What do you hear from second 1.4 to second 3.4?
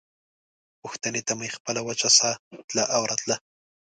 خپله وچه ساه تله او راتله.